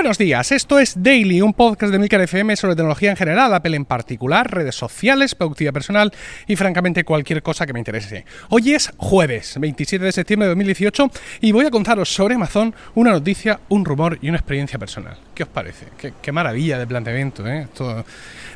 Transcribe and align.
Buenos 0.00 0.16
días, 0.16 0.50
esto 0.50 0.78
es 0.78 0.94
Daily, 1.02 1.42
un 1.42 1.52
podcast 1.52 1.92
de 1.92 1.98
Milcar 1.98 2.22
FM 2.22 2.56
sobre 2.56 2.74
tecnología 2.74 3.10
en 3.10 3.18
general, 3.18 3.52
Apple 3.52 3.76
en 3.76 3.84
particular, 3.84 4.50
redes 4.50 4.74
sociales, 4.74 5.34
productividad 5.34 5.74
personal 5.74 6.10
y 6.46 6.56
francamente 6.56 7.04
cualquier 7.04 7.42
cosa 7.42 7.66
que 7.66 7.74
me 7.74 7.80
interese. 7.80 8.24
Hoy 8.48 8.72
es 8.72 8.90
jueves, 8.96 9.56
27 9.60 10.02
de 10.02 10.10
septiembre 10.10 10.46
de 10.46 10.52
2018 10.52 11.10
y 11.42 11.52
voy 11.52 11.66
a 11.66 11.70
contaros 11.70 12.08
sobre 12.08 12.36
Amazon 12.36 12.74
una 12.94 13.10
noticia, 13.10 13.60
un 13.68 13.84
rumor 13.84 14.18
y 14.22 14.30
una 14.30 14.38
experiencia 14.38 14.78
personal. 14.78 15.18
¿Qué 15.34 15.42
os 15.42 15.50
parece? 15.50 15.84
Qué, 16.22 16.32
maravilla 16.32 16.78
de 16.78 16.86
planteamiento, 16.86 17.46
¿eh? 17.46 17.68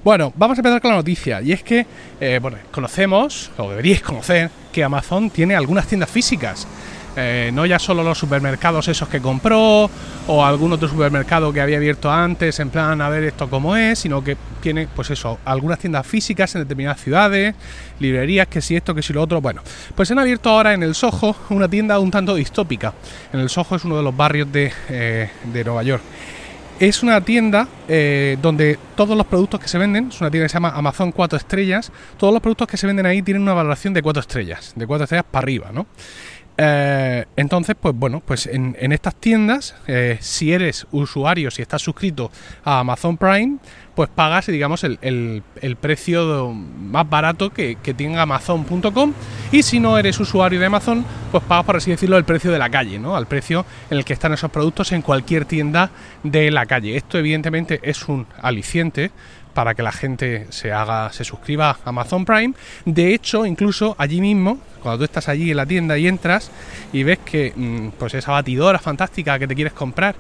Bueno, 0.02 0.32
vamos 0.36 0.56
a 0.56 0.60
empezar 0.60 0.80
con 0.80 0.92
la 0.92 0.96
noticia 0.96 1.42
y 1.42 1.52
es 1.52 1.62
que, 1.62 1.86
eh, 2.22 2.40
conocemos, 2.70 3.50
o 3.58 3.68
deberíais 3.68 4.00
conocer, 4.00 4.48
que 4.72 4.82
Amazon 4.82 5.28
tiene 5.28 5.54
algunas 5.54 5.86
tiendas 5.86 6.08
físicas. 6.08 6.66
Eh, 7.16 7.50
no 7.52 7.64
ya 7.64 7.78
solo 7.78 8.02
los 8.02 8.18
supermercados 8.18 8.88
esos 8.88 9.08
que 9.08 9.20
compró 9.20 9.88
o 10.26 10.44
algún 10.44 10.72
otro 10.72 10.88
supermercado 10.88 11.52
que 11.52 11.60
había 11.60 11.76
abierto 11.76 12.10
antes 12.10 12.58
en 12.58 12.70
plan 12.70 13.00
a 13.00 13.08
ver 13.08 13.22
esto 13.22 13.48
cómo 13.48 13.76
es, 13.76 14.00
sino 14.00 14.24
que 14.24 14.36
tiene 14.60 14.88
pues 14.88 15.10
eso, 15.10 15.38
algunas 15.44 15.78
tiendas 15.78 16.06
físicas 16.06 16.54
en 16.54 16.62
determinadas 16.62 17.00
ciudades, 17.00 17.54
librerías, 18.00 18.48
que 18.48 18.60
si 18.60 18.74
esto, 18.74 18.94
que 18.94 19.02
si 19.02 19.12
lo 19.12 19.22
otro. 19.22 19.40
Bueno, 19.40 19.62
pues 19.94 20.10
han 20.10 20.18
abierto 20.18 20.50
ahora 20.50 20.74
en 20.74 20.82
el 20.82 20.94
Soho 20.94 21.36
una 21.50 21.68
tienda 21.68 21.98
un 21.98 22.10
tanto 22.10 22.34
distópica. 22.34 22.94
En 23.32 23.40
el 23.40 23.48
Soho 23.48 23.76
es 23.76 23.84
uno 23.84 23.96
de 23.96 24.02
los 24.02 24.16
barrios 24.16 24.50
de, 24.50 24.72
eh, 24.88 25.30
Nueva 25.64 25.82
York. 25.82 26.02
Es 26.80 27.04
una 27.04 27.20
tienda 27.20 27.68
eh, 27.86 28.36
donde 28.42 28.78
todos 28.96 29.16
los 29.16 29.26
productos 29.26 29.60
que 29.60 29.68
se 29.68 29.78
venden, 29.78 30.08
es 30.08 30.20
una 30.20 30.30
tienda 30.30 30.46
que 30.46 30.48
se 30.48 30.54
llama 30.54 30.70
Amazon 30.70 31.12
4 31.12 31.38
estrellas, 31.38 31.92
todos 32.16 32.32
los 32.32 32.42
productos 32.42 32.66
que 32.66 32.76
se 32.76 32.86
venden 32.88 33.06
ahí 33.06 33.22
tienen 33.22 33.42
una 33.42 33.54
valoración 33.54 33.94
de 33.94 34.02
4 34.02 34.20
estrellas, 34.20 34.72
de 34.74 34.84
4 34.84 35.04
estrellas 35.04 35.26
para 35.30 35.44
arriba, 35.44 35.70
¿no? 35.72 35.86
Eh, 36.56 37.24
entonces, 37.36 37.74
pues 37.80 37.94
bueno, 37.96 38.22
pues 38.24 38.46
en, 38.46 38.76
estas 38.92 39.16
tiendas, 39.16 39.74
eh, 39.86 40.18
si 40.20 40.52
eres 40.52 40.86
usuario, 40.92 41.50
si 41.50 41.62
estás 41.62 41.82
suscrito 41.82 42.30
a 42.64 42.80
Amazon 42.80 43.16
Prime, 43.16 43.58
pues 43.94 44.08
pagas, 44.08 44.46
digamos, 44.46 44.84
el, 44.84 45.42
precio 45.80 46.52
más 46.52 47.08
barato 47.08 47.50
que, 47.50 47.76
que 47.76 47.94
tenga 47.94 48.22
Amazon.com. 48.22 49.12
Y 49.52 49.62
si 49.62 49.80
no 49.80 49.98
eres 49.98 50.18
usuario 50.20 50.60
de 50.60 50.66
Amazon, 50.66 51.04
pues 51.30 51.42
pagas, 51.44 51.64
por 51.64 51.76
así 51.76 51.90
decirlo, 51.90 52.16
el 52.16 52.24
precio 52.24 52.50
de 52.50 52.58
la 52.58 52.70
calle, 52.70 52.98
¿no? 52.98 53.16
Al 53.16 53.26
precio 53.26 53.64
en 53.90 53.98
el 53.98 54.04
que 54.04 54.12
están 54.12 54.32
esos 54.32 54.50
productos 54.50 54.92
en 54.92 55.02
cualquier 55.02 55.44
tienda 55.44 55.90
de 56.22 56.50
la 56.50 56.66
calle. 56.66 56.96
Esto, 56.96 57.18
evidentemente, 57.18 57.80
es 57.82 58.08
un 58.08 58.26
aliciente 58.40 59.10
para 59.54 59.74
que 59.74 59.82
la 59.82 59.92
gente 59.92 60.46
se 60.50 60.72
haga, 60.72 61.10
se 61.12 61.24
suscriba 61.24 61.70
a 61.70 61.88
Amazon 61.88 62.24
Prime. 62.24 62.54
De 62.84 63.14
hecho, 63.14 63.46
incluso 63.46 63.94
allí 63.98 64.20
mismo, 64.20 64.58
cuando 64.82 64.98
tú 64.98 65.04
estás 65.04 65.28
allí 65.28 65.50
en 65.50 65.56
la 65.56 65.66
tienda 65.66 65.96
y 65.96 66.06
entras 66.06 66.50
y 66.92 67.02
ves 67.04 67.18
que 67.24 67.52
mm, 67.56 67.90
pues 67.98 68.14
esa 68.14 68.32
batidora 68.32 68.78
fantástica 68.78 69.38
que 69.38 69.46
te 69.46 69.54
quieres 69.54 69.72
comprar 69.72 70.16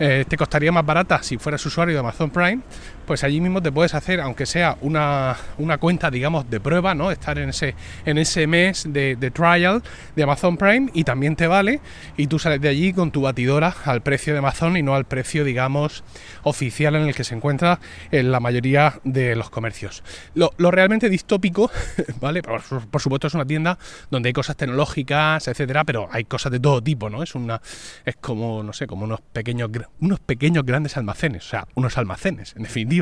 eh, 0.00 0.24
te 0.28 0.36
costaría 0.36 0.70
más 0.70 0.86
barata 0.86 1.22
si 1.22 1.38
fueras 1.38 1.64
usuario 1.66 1.94
de 1.94 2.00
Amazon 2.00 2.30
Prime, 2.30 2.60
pues 3.08 3.24
allí 3.24 3.40
mismo 3.40 3.62
te 3.62 3.72
puedes 3.72 3.94
hacer, 3.94 4.20
aunque 4.20 4.44
sea 4.44 4.76
una, 4.82 5.34
cuenta, 5.80 6.10
digamos, 6.10 6.50
de 6.50 6.60
prueba, 6.60 6.94
¿no? 6.94 7.10
Estar 7.10 7.38
en 7.38 7.48
ese, 7.48 7.74
en 8.04 8.18
ese 8.18 8.46
mes 8.46 8.84
de, 8.86 9.16
trial 9.32 9.82
de 10.14 10.22
Amazon 10.22 10.58
Prime 10.58 10.90
y 10.92 11.04
también 11.04 11.34
te 11.34 11.46
vale 11.46 11.80
y 12.18 12.26
tú 12.26 12.38
sales 12.38 12.60
de 12.60 12.68
allí 12.68 12.92
con 12.92 13.10
tu 13.10 13.22
batidora 13.22 13.74
al 13.86 14.02
precio 14.02 14.34
de 14.34 14.40
Amazon 14.40 14.76
y 14.76 14.82
no 14.82 14.94
al 14.94 15.06
precio, 15.06 15.42
digamos, 15.44 16.04
oficial 16.42 16.96
en 16.96 17.08
el 17.08 17.14
que 17.14 17.24
se 17.24 17.34
encuentra 17.34 17.80
en 18.10 18.30
la 18.30 18.40
mayoría 18.40 19.00
de 19.04 19.34
los 19.36 19.48
comercios. 19.48 20.04
Lo, 20.34 20.52
realmente 20.70 21.08
distópico, 21.08 21.70
¿vale? 22.20 22.42
Por, 22.42 22.60
por, 22.90 23.00
supuesto 23.00 23.26
es 23.26 23.32
una 23.32 23.46
tienda 23.46 23.78
donde 24.10 24.28
hay 24.28 24.32
cosas 24.34 24.54
tecnológicas, 24.54 25.48
etcétera, 25.48 25.84
pero 25.84 26.10
hay 26.12 26.24
cosas 26.24 26.52
de 26.52 26.60
todo 26.60 26.82
tipo, 26.82 27.08
¿no? 27.08 27.22
Es 27.22 27.34
una, 27.34 27.62
es 28.04 28.16
como, 28.16 28.62
no 28.62 28.74
sé, 28.74 28.86
como 28.86 29.04
unos 29.04 29.22
pequeños 29.32 29.70
unos 30.00 30.20
pequeños 30.20 30.66
grandes 30.66 30.98
almacenes, 30.98 31.46
o 31.46 31.48
sea, 31.48 31.66
unos 31.74 31.96
almacenes, 31.96 32.54
en 32.54 32.64
definitiva. 32.64 32.97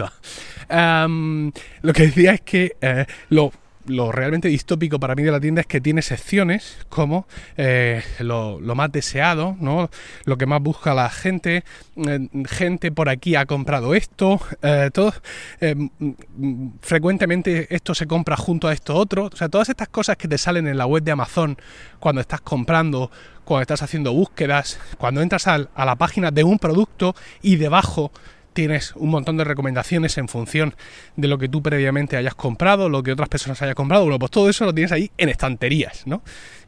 Lo 0.68 1.92
que 1.92 2.02
decía 2.02 2.32
es 2.32 2.40
que 2.40 2.76
eh, 2.80 3.06
lo 3.30 3.52
lo 3.88 4.10
realmente 4.10 4.48
distópico 4.48 4.98
para 4.98 5.14
mí 5.14 5.22
de 5.22 5.30
la 5.30 5.38
tienda 5.38 5.60
es 5.60 5.66
que 5.68 5.80
tiene 5.80 6.02
secciones 6.02 6.76
como 6.88 7.28
eh, 7.56 8.02
lo, 8.18 8.58
más 8.74 8.90
deseado, 8.90 9.56
¿no? 9.60 9.90
lo 10.24 10.36
que 10.36 10.44
más 10.44 10.60
busca 10.60 10.92
la 10.92 11.08
gente, 11.08 11.62
eh, 11.94 12.28
gente 12.48 12.90
por 12.90 13.08
aquí 13.08 13.36
ha 13.36 13.46
comprado 13.46 13.94
esto, 13.94 14.40
todo, 14.92 15.12
frecuentemente 16.80 17.72
esto 17.72 17.94
se 17.94 18.08
compra 18.08 18.36
junto 18.36 18.66
a 18.66 18.72
esto 18.72 18.96
otro, 18.96 19.30
o 19.32 19.36
sea, 19.36 19.48
todas 19.48 19.68
estas 19.68 19.88
cosas 19.88 20.16
que 20.16 20.26
te 20.26 20.36
salen 20.36 20.66
en 20.66 20.78
la 20.78 20.86
web 20.86 21.04
de 21.04 21.12
Amazon 21.12 21.56
cuando 22.00 22.20
estás 22.20 22.40
comprando, 22.40 23.12
cuando 23.44 23.62
estás 23.62 23.82
haciendo 23.82 24.12
búsquedas, 24.12 24.80
cuando 24.98 25.22
entras 25.22 25.46
a 25.46 25.58
la 25.58 25.96
página 25.96 26.32
de 26.32 26.42
un 26.42 26.58
producto 26.58 27.14
y 27.40 27.54
debajo 27.54 28.10
tienes 28.56 28.92
un 28.96 29.10
montón 29.10 29.36
de 29.36 29.44
recomendaciones 29.44 30.16
en 30.16 30.28
función 30.28 30.74
de 31.14 31.28
lo 31.28 31.36
que 31.36 31.46
tú 31.46 31.62
previamente 31.62 32.16
hayas 32.16 32.34
comprado, 32.34 32.88
lo 32.88 33.02
que 33.02 33.12
otras 33.12 33.28
personas 33.28 33.60
hayan 33.60 33.74
comprado. 33.74 34.04
Bueno, 34.04 34.18
pues 34.18 34.30
todo 34.30 34.48
eso 34.48 34.64
lo 34.64 34.72
tienes 34.74 34.92
ahí 34.92 35.10
en 35.18 35.28
estanterías, 35.28 36.06
¿no? 36.06 36.22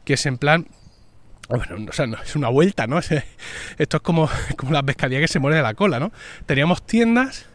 Que 0.05 0.13
es 0.13 0.25
en 0.27 0.37
plan 0.37 0.67
bueno, 1.49 1.87
o 1.89 1.93
sea, 1.93 2.05
no, 2.05 2.21
es 2.21 2.35
una 2.35 2.49
vuelta, 2.49 2.85
¿no? 2.85 2.99
Esto 3.79 3.97
es 3.97 4.03
como, 4.03 4.29
como 4.55 4.71
la 4.71 4.83
pescadilla 4.83 5.19
que 5.19 5.27
se 5.27 5.39
muere 5.39 5.57
de 5.57 5.63
la 5.63 5.73
cola, 5.73 5.99
¿no? 5.99 6.11
Teníamos 6.45 6.85
tiendas, 6.85 7.47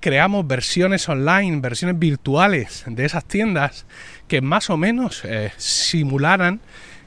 creamos 0.00 0.44
versiones 0.44 1.08
online, 1.08 1.60
versiones 1.60 2.00
virtuales 2.00 2.82
de 2.88 3.04
esas 3.04 3.24
tiendas 3.24 3.86
que 4.26 4.40
más 4.40 4.70
o 4.70 4.76
menos 4.76 5.24
eh, 5.24 5.52
simularan 5.56 6.60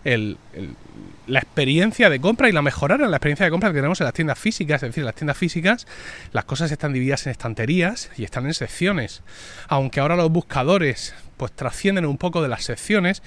la 0.04 1.40
experiencia 1.40 2.10
de 2.10 2.20
compra 2.20 2.50
y 2.50 2.52
la 2.52 2.62
mejoraron 2.62 3.12
la 3.12 3.18
experiencia 3.18 3.46
de 3.46 3.52
compra 3.52 3.70
que 3.70 3.76
tenemos 3.76 4.00
en 4.02 4.06
las 4.06 4.14
tiendas 4.14 4.40
físicas. 4.40 4.84
Es 4.84 4.90
decir, 4.90 5.02
en 5.02 5.06
las 5.06 5.16
tiendas 5.16 5.38
físicas 5.38 5.88
las 6.32 6.46
cosas 6.46 6.72
están 6.72 6.94
divididas 6.94 7.26
en 7.26 7.32
estanterías 7.32 8.10
y 8.18 8.24
están 8.24 8.46
en 8.46 8.54
secciones. 8.54 9.22
Aunque 9.68 10.00
ahora 10.00 10.16
los 10.16 10.32
buscadores 10.32 11.14
pues 11.38 11.52
trascienden 11.52 12.06
un 12.06 12.18
poco 12.18 12.42
de 12.42 12.50
las 12.50 12.64
secciones, 12.64 13.24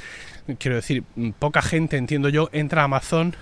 quiero 0.58 0.76
decir, 0.76 1.04
poca 1.38 1.62
gente, 1.62 1.96
entiendo 1.96 2.28
yo, 2.28 2.48
entra 2.52 2.82
a 2.82 2.84
Amazon 2.84 3.34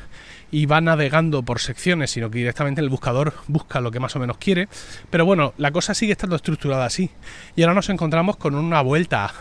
y 0.52 0.66
va 0.66 0.82
navegando 0.82 1.42
por 1.42 1.60
secciones, 1.60 2.10
sino 2.10 2.30
que 2.30 2.38
directamente 2.38 2.82
el 2.82 2.90
buscador 2.90 3.32
busca 3.48 3.80
lo 3.80 3.90
que 3.90 3.98
más 3.98 4.14
o 4.14 4.20
menos 4.20 4.36
quiere. 4.36 4.68
Pero 5.10 5.24
bueno, 5.24 5.54
la 5.56 5.72
cosa 5.72 5.94
sigue 5.94 6.12
estando 6.12 6.36
estructurada 6.36 6.84
así. 6.84 7.10
Y 7.56 7.62
ahora 7.62 7.74
nos 7.74 7.88
encontramos 7.88 8.36
con 8.36 8.54
una 8.54 8.82
vuelta 8.82 9.32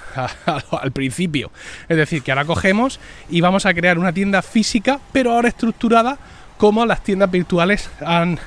al 0.72 0.92
principio. 0.94 1.52
Es 1.90 1.98
decir, 1.98 2.24
que 2.24 2.32
ahora 2.32 2.46
cogemos 2.46 3.02
y 3.30 3.42
vamos 3.42 3.66
a 3.66 3.74
crear 3.74 4.00
una 4.00 4.14
tienda 4.14 4.42
física, 4.42 5.02
pero 5.12 5.34
ahora 5.34 5.50
estructurada 5.50 6.18
como 6.58 6.86
las 6.86 7.04
tiendas 7.04 7.30
virtuales 7.30 7.90
han, 8.00 8.40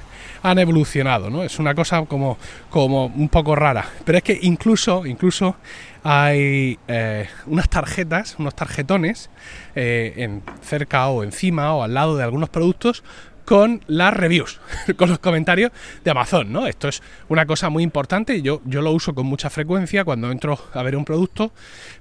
han 0.45 0.59
evolucionado, 0.59 1.31
¿no? 1.31 1.43
Es 1.43 1.59
una 1.59 1.75
cosa 1.75 2.05
como, 2.05 2.37
como 2.69 3.07
un 3.07 3.31
poco 3.31 3.57
rara. 3.57 3.87
Pero 4.05 4.19
es 4.19 4.25
que 4.25 4.39
incluso, 4.43 5.07
incluso 5.07 5.57
hay 6.03 6.79
eh, 6.87 7.27
unas 7.47 7.71
tarjetas, 7.71 8.37
unos 8.39 8.55
tarjetones 8.55 9.31
eh, 9.75 10.13
en, 10.19 10.43
cerca 10.61 11.09
o 11.09 11.25
encima 11.25 11.73
o 11.73 11.83
al 11.83 11.95
lado 11.95 12.19
de 12.19 12.25
algunos 12.25 12.51
productos 12.51 13.03
con 13.47 13.83
las 13.87 14.13
reviews, 14.13 14.61
con 14.99 15.09
los 15.09 15.19
comentarios 15.19 15.73
de 16.05 16.11
Amazon, 16.11 16.53
¿no? 16.53 16.67
Esto 16.67 16.89
es 16.89 17.03
una 17.29 17.47
cosa 17.47 17.71
muy 17.71 17.83
importante, 17.83 18.43
yo, 18.43 18.61
yo 18.67 18.83
lo 18.83 18.93
uso 18.93 19.15
con 19.15 19.25
mucha 19.25 19.49
frecuencia 19.49 20.05
cuando 20.05 20.31
entro 20.31 20.59
a 20.75 20.83
ver 20.83 20.95
un 20.95 21.07
producto, 21.07 21.53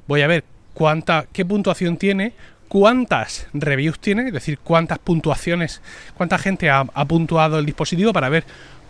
voy 0.06 0.22
a 0.22 0.28
ver 0.28 0.44
cuánta, 0.74 1.28
qué 1.32 1.46
puntuación 1.46 1.96
tiene, 1.96 2.34
cuántas 2.74 3.46
reviews 3.54 4.00
tiene, 4.00 4.26
es 4.26 4.34
decir, 4.34 4.58
cuántas 4.58 4.98
puntuaciones, 4.98 5.84
cuánta 6.16 6.40
gente 6.40 6.72
ha, 6.72 6.86
puntuado 7.08 7.60
el 7.60 7.68
dispositivo 7.68 8.12
para 8.14 8.30
ver 8.30 8.46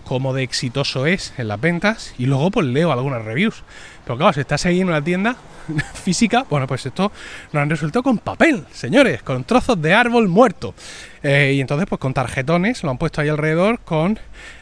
cómo 0.06 0.34
de 0.34 0.42
exitoso 0.42 1.06
es 1.06 1.34
en 1.38 1.50
las 1.50 1.60
ventas 1.60 2.16
y 2.18 2.26
luego 2.26 2.50
pues 2.50 2.66
leo 2.66 2.94
algunas 2.94 3.26
reviews. 3.26 3.62
Pero 4.06 4.18
claro, 4.18 4.32
si 4.32 4.40
estás 4.40 4.66
ahí 4.66 4.80
en 4.80 4.88
una 4.88 5.04
tienda 5.04 5.36
física, 5.96 6.46
bueno, 6.50 6.66
pues 6.66 6.86
esto 6.86 7.12
nos 7.52 7.62
han 7.62 7.70
resuelto 7.70 8.02
con 8.04 8.20
papel, 8.20 8.64
señores, 8.72 9.22
con 9.22 9.44
trozos 9.44 9.82
de 9.82 9.94
árbol 9.94 10.30
muerto. 10.30 10.74
Eh, 11.22 11.52
y 11.58 11.60
entonces 11.60 11.86
pues 11.86 12.00
con 12.00 12.14
tarjetones 12.14 12.84
lo 12.84 12.90
han 12.90 12.98
puesto 12.98 13.20
ahí 13.20 13.28
alrededor 13.28 13.82
con 13.82 14.18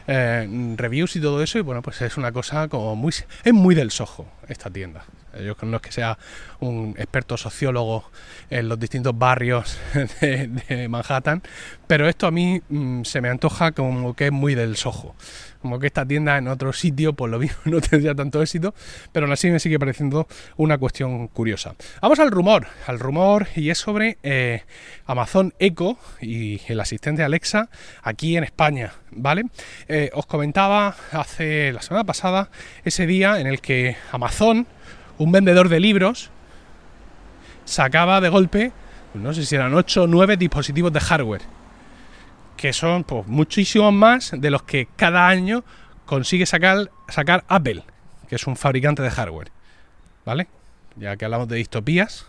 eh, 0.08 0.74
reviews 0.76 1.14
y 1.14 1.20
todo 1.20 1.40
eso 1.44 1.58
y 1.58 1.62
bueno, 1.62 1.80
pues 1.80 2.02
es 2.02 2.16
una 2.16 2.32
cosa 2.32 2.66
como 2.66 2.96
muy... 2.96 3.12
es 3.12 3.52
muy 3.52 3.76
del 3.76 3.92
sojo 3.92 4.26
esta 4.48 4.68
tienda. 4.68 5.04
Yo 5.40 5.54
no 5.62 5.76
es 5.76 5.82
que 5.82 5.92
sea 5.92 6.18
un 6.60 6.94
experto 6.98 7.36
sociólogo 7.36 8.04
en 8.50 8.68
los 8.68 8.78
distintos 8.78 9.16
barrios 9.16 9.78
de, 10.20 10.88
Manhattan, 10.88 11.42
pero 11.86 12.08
esto 12.08 12.26
a 12.26 12.30
mí 12.30 12.60
mm, 12.68 13.02
se 13.04 13.20
me 13.20 13.28
antoja 13.28 13.72
como 13.72 14.14
que 14.14 14.26
es 14.26 14.32
muy 14.32 14.54
del 14.54 14.76
sojo. 14.76 15.14
Como 15.60 15.78
que 15.78 15.86
esta 15.86 16.04
tienda 16.04 16.38
en 16.38 16.48
otro 16.48 16.72
sitio, 16.72 17.12
por 17.12 17.30
lo 17.30 17.38
mismo, 17.38 17.58
no 17.64 17.80
tendría 17.80 18.14
tanto 18.14 18.42
éxito, 18.42 18.74
pero 19.12 19.26
aún 19.26 19.32
así 19.32 19.48
me 19.50 19.60
sigue 19.60 19.78
pareciendo 19.78 20.26
una 20.56 20.76
cuestión 20.76 21.28
curiosa. 21.28 21.74
Vamos 22.00 22.18
al 22.18 22.30
rumor, 22.30 22.66
al 22.86 22.98
rumor, 22.98 23.46
y 23.54 23.70
es 23.70 23.78
sobre 23.78 24.18
eh, 24.22 24.64
Amazon 25.06 25.54
Echo 25.58 25.98
y 26.20 26.60
el 26.66 26.80
asistente 26.80 27.22
Alexa 27.22 27.68
aquí 28.02 28.36
en 28.36 28.44
España, 28.44 28.92
¿vale? 29.12 29.44
Eh, 29.88 30.10
os 30.14 30.26
comentaba 30.26 30.96
hace 31.12 31.72
la 31.72 31.80
semana 31.82 32.04
pasada 32.04 32.50
ese 32.84 33.06
día 33.06 33.40
en 33.40 33.46
el 33.46 33.60
que 33.60 33.96
Amazon 34.10 34.66
un 35.22 35.32
vendedor 35.32 35.68
de 35.68 35.80
libros 35.80 36.30
sacaba 37.64 38.20
de 38.20 38.28
golpe, 38.28 38.72
no 39.14 39.32
sé 39.32 39.44
si 39.44 39.54
eran 39.54 39.72
8 39.72 40.02
o 40.02 40.06
9 40.06 40.36
dispositivos 40.36 40.92
de 40.92 41.00
hardware. 41.00 41.42
que 42.56 42.72
son 42.72 43.02
pues, 43.02 43.26
muchísimos 43.26 43.92
más 43.92 44.32
de 44.36 44.50
los 44.50 44.62
que 44.62 44.86
cada 44.96 45.26
año 45.26 45.64
consigue 46.06 46.46
sacar, 46.46 46.90
sacar 47.08 47.44
Apple, 47.48 47.82
que 48.28 48.36
es 48.36 48.46
un 48.46 48.56
fabricante 48.56 49.02
de 49.02 49.10
hardware. 49.10 49.50
¿Vale? 50.24 50.46
Ya 50.96 51.16
que 51.16 51.24
hablamos 51.24 51.48
de 51.48 51.56
distopías, 51.56 52.26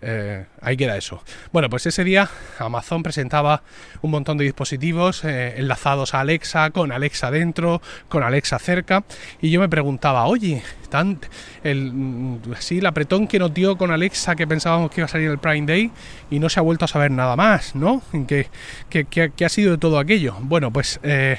eh, 0.00 0.46
ahí 0.60 0.76
queda 0.76 0.96
eso. 0.96 1.22
Bueno, 1.52 1.68
pues 1.68 1.84
ese 1.86 2.04
día 2.04 2.28
Amazon 2.58 3.02
presentaba 3.02 3.62
un 4.00 4.12
montón 4.12 4.38
de 4.38 4.44
dispositivos 4.44 5.24
eh, 5.24 5.54
enlazados 5.56 6.14
a 6.14 6.20
Alexa, 6.20 6.70
con 6.70 6.92
Alexa 6.92 7.32
dentro, 7.32 7.82
con 8.08 8.22
Alexa 8.22 8.60
cerca, 8.60 9.04
y 9.40 9.50
yo 9.50 9.60
me 9.60 9.68
preguntaba, 9.68 10.26
oye, 10.26 10.62
mm, 10.92 11.14
el 12.70 12.86
apretón 12.86 13.26
que 13.26 13.40
nos 13.40 13.52
dio 13.52 13.76
con 13.76 13.90
Alexa 13.90 14.36
que 14.36 14.46
pensábamos 14.46 14.92
que 14.92 15.00
iba 15.00 15.06
a 15.06 15.08
salir 15.08 15.30
el 15.30 15.38
Prime 15.38 15.66
Day 15.66 15.90
y 16.30 16.38
no 16.38 16.48
se 16.48 16.60
ha 16.60 16.62
vuelto 16.62 16.84
a 16.84 16.88
saber 16.88 17.10
nada 17.10 17.34
más, 17.34 17.74
¿no? 17.74 18.00
¿Qué, 18.28 18.46
qué, 18.88 19.44
ha 19.44 19.48
sido 19.48 19.72
de 19.72 19.78
todo 19.78 19.98
aquello? 19.98 20.36
Bueno, 20.42 20.72
pues 20.72 21.00
eh, 21.02 21.38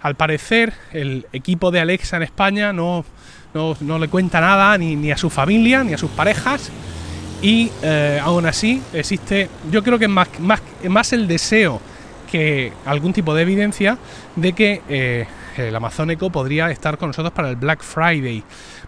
al 0.00 0.14
parecer 0.14 0.72
el 0.92 1.26
equipo 1.34 1.70
de 1.70 1.80
Alexa 1.80 2.16
en 2.16 2.22
España 2.22 2.72
no, 2.72 3.04
no, 3.52 3.98
le 3.98 4.08
cuenta 4.08 4.40
nada 4.40 4.78
ni 4.78 5.12
a 5.12 5.18
su 5.18 5.28
familia, 5.28 5.84
ni 5.84 5.92
a 5.92 5.98
sus 5.98 6.10
parejas 6.10 6.70
y 7.42 7.70
eh, 7.82 8.20
aún 8.22 8.46
así 8.46 8.82
existe, 8.92 9.48
yo 9.70 9.82
creo 9.82 9.98
que 9.98 10.06
es 10.06 10.10
más, 10.10 10.28
más, 10.40 10.60
más, 10.88 11.12
el 11.12 11.28
deseo 11.28 11.80
que 12.30 12.72
algún 12.84 13.12
tipo 13.12 13.34
de 13.34 13.42
evidencia 13.42 13.96
de 14.34 14.52
que 14.52 14.82
eh, 14.88 15.26
el 15.56 15.74
Amazon 15.74 16.10
Echo 16.10 16.30
podría 16.30 16.70
estar 16.70 16.98
con 16.98 17.10
nosotros 17.10 17.32
para 17.32 17.50
el 17.50 17.56
Black 17.56 17.82
Friday, 17.82 18.42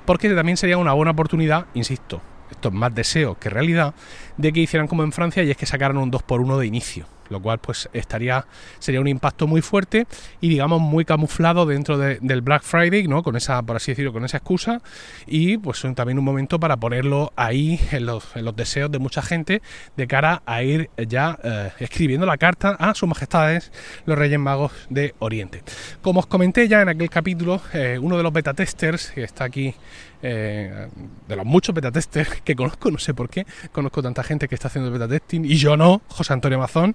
porque 0.04 0.28
también 0.30 0.56
sería 0.56 0.78
una 0.78 0.92
buena 0.92 1.12
oportunidad, 1.12 1.66
insisto, 1.74 2.20
esto 2.50 2.68
es 2.68 2.74
más 2.74 2.94
deseo 2.94 3.38
que 3.38 3.50
realidad, 3.50 3.94
de 4.36 4.52
que 4.52 4.60
hicieran 4.60 4.88
como 4.88 5.04
en 5.04 5.12
Francia 5.12 5.42
y 5.42 5.50
es 5.50 5.56
que 5.56 5.66
sacaran 5.66 5.96
un 5.98 6.10
2x1 6.10 6.58
de 6.58 6.66
inicio 6.66 7.19
lo 7.30 7.40
cual 7.40 7.58
pues 7.58 7.88
estaría 7.92 8.46
sería 8.78 9.00
un 9.00 9.08
impacto 9.08 9.46
muy 9.46 9.62
fuerte 9.62 10.06
y 10.40 10.48
digamos 10.48 10.80
muy 10.80 11.04
camuflado 11.04 11.66
dentro 11.66 11.98
del 11.98 12.42
Black 12.42 12.62
Friday, 12.62 13.06
¿no? 13.08 13.22
Con 13.22 13.36
esa, 13.36 13.62
por 13.62 13.76
así 13.76 13.92
decirlo, 13.92 14.12
con 14.12 14.24
esa 14.24 14.38
excusa 14.38 14.82
y 15.26 15.56
pues 15.56 15.80
también 15.94 16.18
un 16.18 16.24
momento 16.24 16.60
para 16.60 16.76
ponerlo 16.76 17.32
ahí 17.36 17.80
en 17.92 18.06
los, 18.06 18.24
deseos 18.54 18.90
de 18.90 18.98
mucha 18.98 19.22
gente 19.22 19.62
de 19.96 20.06
cara 20.06 20.42
a 20.44 20.62
ir 20.62 20.90
ya 21.08 21.38
eh, 21.42 21.70
escribiendo 21.78 22.26
la 22.26 22.36
carta 22.36 22.70
a 22.70 22.94
sus 22.94 23.08
majestades 23.08 23.72
los 24.04 24.18
Reyes 24.18 24.38
Magos 24.38 24.72
de 24.88 25.14
Oriente. 25.18 25.62
Como 26.02 26.20
os 26.20 26.26
comenté 26.26 26.68
ya 26.68 26.82
en 26.82 26.88
aquel 26.88 27.10
capítulo, 27.10 27.60
eh, 27.72 27.98
uno 28.00 28.16
de 28.16 28.22
los 28.22 28.32
beta 28.32 28.54
testers 28.54 29.10
que 29.12 29.22
está 29.22 29.44
aquí 29.44 29.74
eh, 30.22 30.88
de 31.28 31.36
los 31.36 31.44
muchos 31.44 31.74
beta 31.74 31.90
testers 31.90 32.40
que 32.44 32.54
conozco, 32.54 32.90
no 32.90 32.98
sé 32.98 33.14
por 33.14 33.28
qué, 33.28 33.46
conozco 33.72 34.02
tanta 34.02 34.22
gente 34.22 34.48
que 34.48 34.54
está 34.54 34.68
haciendo 34.68 34.90
beta 34.90 35.08
testing 35.08 35.44
y 35.44 35.56
yo 35.56 35.76
no, 35.76 36.02
José 36.08 36.32
Antonio 36.32 36.58
Mazón, 36.58 36.94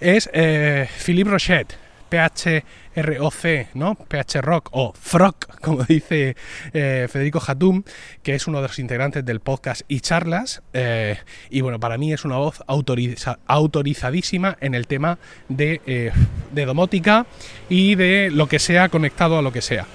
es 0.00 0.30
eh, 0.32 0.88
Philippe 1.04 1.30
Rochette, 1.30 1.76
PHROC, 2.10 3.74
¿no? 3.74 3.94
PH 3.96 4.40
Rock 4.40 4.68
o 4.70 4.92
Frock, 4.98 5.58
como 5.60 5.82
dice 5.84 6.36
eh, 6.72 7.08
Federico 7.10 7.42
Hatum, 7.44 7.82
que 8.22 8.34
es 8.34 8.46
uno 8.46 8.62
de 8.62 8.68
los 8.68 8.78
integrantes 8.78 9.24
del 9.24 9.40
podcast 9.40 9.82
y 9.88 10.00
charlas. 10.00 10.62
Eh, 10.72 11.18
y 11.50 11.60
bueno, 11.60 11.80
para 11.80 11.98
mí 11.98 12.12
es 12.12 12.24
una 12.24 12.36
voz 12.36 12.62
autorizadísima 12.66 14.56
en 14.60 14.74
el 14.74 14.86
tema 14.86 15.18
de, 15.48 16.12
de 16.52 16.66
domótica 16.66 17.26
y 17.68 17.96
de 17.96 18.30
lo 18.30 18.46
que 18.46 18.60
sea 18.60 18.88
conectado 18.90 19.38
a 19.38 19.42
lo 19.42 19.52
que 19.52 19.62
sea. 19.62 19.86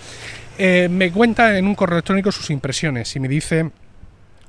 Me 0.60 1.12
cuenta 1.12 1.58
en 1.58 1.66
un 1.66 1.76
correo 1.76 1.98
electrónico 1.98 2.32
sus 2.32 2.50
impresiones 2.50 3.16
y 3.16 3.20
me 3.20 3.28
dice 3.28 3.72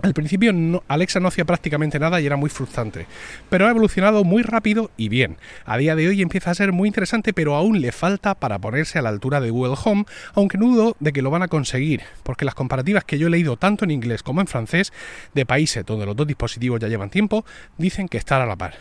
al 0.02 0.14
principio 0.14 0.52
Alexa 0.88 1.20
no 1.20 1.28
hacía 1.28 1.44
prácticamente 1.44 1.98
nada 1.98 2.20
y 2.20 2.26
era 2.26 2.36
muy 2.36 2.48
frustrante, 2.48 3.06
pero 3.50 3.66
ha 3.66 3.70
evolucionado 3.70 4.24
muy 4.24 4.42
rápido 4.42 4.90
y 4.96 5.10
bien. 5.10 5.36
A 5.66 5.76
día 5.76 5.94
de 5.94 6.08
hoy 6.08 6.22
empieza 6.22 6.50
a 6.50 6.54
ser 6.54 6.72
muy 6.72 6.88
interesante, 6.88 7.34
pero 7.34 7.54
aún 7.54 7.82
le 7.82 7.92
falta 7.92 8.34
para 8.34 8.58
ponerse 8.58 8.98
a 8.98 9.02
la 9.02 9.10
altura 9.10 9.40
de 9.40 9.50
Google 9.50 9.76
Home, 9.84 10.06
aunque 10.32 10.56
no 10.56 10.68
dudo 10.68 10.96
de 11.00 11.12
que 11.12 11.20
lo 11.20 11.30
van 11.30 11.42
a 11.42 11.48
conseguir, 11.48 12.00
porque 12.22 12.46
las 12.46 12.54
comparativas 12.54 13.04
que 13.04 13.18
yo 13.18 13.26
he 13.26 13.30
leído 13.30 13.58
tanto 13.58 13.84
en 13.84 13.90
inglés 13.90 14.22
como 14.22 14.40
en 14.40 14.46
francés, 14.46 14.90
de 15.34 15.44
países 15.44 15.84
donde 15.84 16.06
los 16.06 16.16
dos 16.16 16.26
dispositivos 16.26 16.80
ya 16.80 16.88
llevan 16.88 17.10
tiempo, 17.10 17.44
dicen 17.76 18.08
que 18.08 18.16
están 18.16 18.40
a 18.40 18.46
la 18.46 18.56
par. 18.56 18.74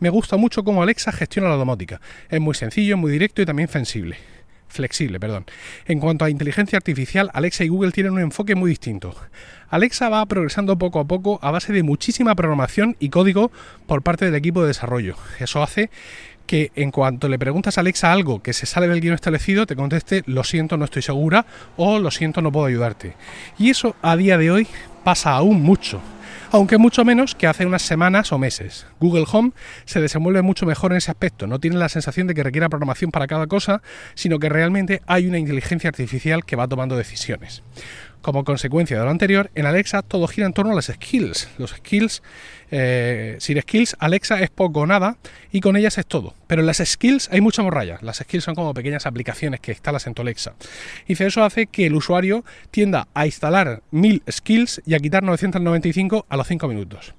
Me 0.00 0.10
gusta 0.10 0.36
mucho 0.36 0.64
cómo 0.64 0.82
Alexa 0.82 1.12
gestiona 1.12 1.48
la 1.48 1.56
domótica. 1.56 1.98
Es 2.28 2.40
muy 2.40 2.54
sencillo, 2.54 2.98
muy 2.98 3.10
directo 3.10 3.40
y 3.40 3.46
también 3.46 3.70
sensible 3.70 4.18
flexible, 4.72 5.20
perdón. 5.20 5.46
En 5.86 6.00
cuanto 6.00 6.24
a 6.24 6.30
inteligencia 6.30 6.76
artificial, 6.76 7.30
Alexa 7.32 7.64
y 7.64 7.68
Google 7.68 7.92
tienen 7.92 8.12
un 8.12 8.20
enfoque 8.20 8.54
muy 8.54 8.70
distinto. 8.70 9.14
Alexa 9.68 10.08
va 10.08 10.26
progresando 10.26 10.76
poco 10.76 11.00
a 11.00 11.04
poco 11.04 11.38
a 11.42 11.50
base 11.50 11.72
de 11.72 11.82
muchísima 11.82 12.34
programación 12.34 12.96
y 12.98 13.08
código 13.10 13.50
por 13.86 14.02
parte 14.02 14.24
del 14.24 14.34
equipo 14.34 14.62
de 14.62 14.68
desarrollo. 14.68 15.16
Eso 15.38 15.62
hace 15.62 15.90
que 16.46 16.72
en 16.74 16.90
cuanto 16.90 17.28
le 17.28 17.38
preguntas 17.38 17.78
a 17.78 17.80
Alexa 17.80 18.12
algo 18.12 18.42
que 18.42 18.52
se 18.52 18.66
sale 18.66 18.88
del 18.88 19.00
guion 19.00 19.14
establecido, 19.14 19.64
te 19.64 19.76
conteste 19.76 20.22
lo 20.26 20.44
siento, 20.44 20.76
no 20.76 20.84
estoy 20.84 21.02
segura 21.02 21.46
o 21.76 21.98
lo 21.98 22.10
siento, 22.10 22.42
no 22.42 22.52
puedo 22.52 22.66
ayudarte. 22.66 23.14
Y 23.58 23.70
eso 23.70 23.96
a 24.02 24.16
día 24.16 24.36
de 24.38 24.50
hoy 24.50 24.66
pasa 25.04 25.30
aún 25.30 25.62
mucho 25.62 26.00
aunque 26.52 26.76
mucho 26.76 27.04
menos 27.04 27.34
que 27.34 27.46
hace 27.46 27.64
unas 27.64 27.80
semanas 27.80 28.30
o 28.30 28.38
meses. 28.38 28.86
Google 29.00 29.24
Home 29.32 29.52
se 29.86 30.02
desenvuelve 30.02 30.42
mucho 30.42 30.66
mejor 30.66 30.92
en 30.92 30.98
ese 30.98 31.10
aspecto, 31.10 31.46
no 31.46 31.58
tiene 31.58 31.78
la 31.78 31.88
sensación 31.88 32.26
de 32.26 32.34
que 32.34 32.42
requiera 32.42 32.68
programación 32.68 33.10
para 33.10 33.26
cada 33.26 33.46
cosa, 33.46 33.82
sino 34.14 34.38
que 34.38 34.50
realmente 34.50 35.00
hay 35.06 35.26
una 35.26 35.38
inteligencia 35.38 35.88
artificial 35.88 36.44
que 36.44 36.54
va 36.54 36.68
tomando 36.68 36.96
decisiones. 36.96 37.62
Como 38.22 38.44
consecuencia 38.44 38.96
de 38.98 39.04
lo 39.04 39.10
anterior, 39.10 39.50
en 39.56 39.66
Alexa 39.66 40.02
todo 40.02 40.28
gira 40.28 40.46
en 40.46 40.52
torno 40.52 40.72
a 40.72 40.74
las 40.76 40.86
skills. 40.86 41.48
Los 41.58 41.72
skills, 41.72 42.22
eh, 42.70 43.36
sin 43.40 43.60
skills, 43.60 43.96
Alexa 43.98 44.40
es 44.40 44.48
poco 44.48 44.80
o 44.80 44.86
nada 44.86 45.18
y 45.50 45.60
con 45.60 45.76
ellas 45.76 45.98
es 45.98 46.06
todo. 46.06 46.34
Pero 46.46 46.60
en 46.60 46.66
las 46.66 46.78
skills 46.78 47.28
hay 47.32 47.40
mucha 47.40 47.62
morralla. 47.62 47.98
Las 48.00 48.18
skills 48.18 48.44
son 48.44 48.54
como 48.54 48.74
pequeñas 48.74 49.06
aplicaciones 49.06 49.58
que 49.58 49.72
instalas 49.72 50.06
en 50.06 50.14
tu 50.14 50.22
Alexa. 50.22 50.54
Y 51.08 51.20
eso 51.20 51.42
hace 51.42 51.66
que 51.66 51.86
el 51.86 51.94
usuario 51.94 52.44
tienda 52.70 53.08
a 53.12 53.26
instalar 53.26 53.82
1000 53.90 54.22
skills 54.30 54.82
y 54.86 54.94
a 54.94 55.00
quitar 55.00 55.24
995 55.24 56.26
a 56.28 56.36
los 56.36 56.46
5 56.46 56.68
minutos. 56.68 57.14